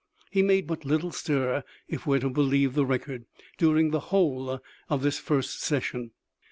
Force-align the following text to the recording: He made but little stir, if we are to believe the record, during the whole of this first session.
He 0.31 0.41
made 0.41 0.65
but 0.65 0.83
little 0.83 1.11
stir, 1.11 1.63
if 1.87 2.07
we 2.07 2.17
are 2.17 2.21
to 2.21 2.29
believe 2.31 2.73
the 2.73 2.87
record, 2.87 3.25
during 3.59 3.91
the 3.91 3.99
whole 4.09 4.59
of 4.89 5.03
this 5.03 5.19
first 5.19 5.61
session. 5.61 6.09